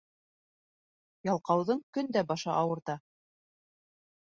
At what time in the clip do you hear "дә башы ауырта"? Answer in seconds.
2.19-3.01